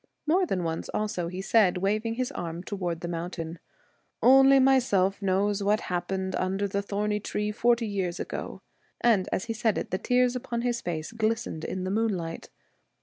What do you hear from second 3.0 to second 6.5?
the 20 mountain,' Only myself knows what hap A pened